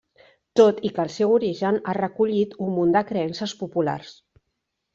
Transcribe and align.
Tot 0.59 0.79
i 0.89 0.89
que 0.95 1.03
el 1.03 1.11
seu 1.15 1.33
origen 1.35 1.77
ha 1.85 1.95
recollit 1.99 2.57
un 2.69 2.73
munt 2.81 2.97
de 2.99 3.05
creences 3.13 3.57
populars. 3.63 4.19